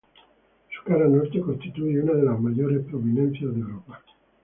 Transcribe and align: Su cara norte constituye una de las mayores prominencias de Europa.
Su 0.75 0.83
cara 0.83 1.07
norte 1.07 1.39
constituye 1.41 2.01
una 2.01 2.13
de 2.13 2.23
las 2.23 2.39
mayores 2.39 2.83
prominencias 2.87 3.53
de 3.53 3.59
Europa. 3.61 4.01